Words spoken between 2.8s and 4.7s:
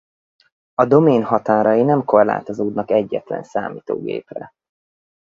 egyetlen számítógépre.